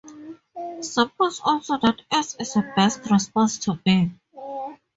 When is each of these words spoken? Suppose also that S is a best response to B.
Suppose 0.81 1.41
also 1.41 1.77
that 1.77 2.01
S 2.09 2.35
is 2.39 2.55
a 2.55 2.63
best 2.75 3.01
response 3.11 3.59
to 3.59 3.75
B. 3.85 4.09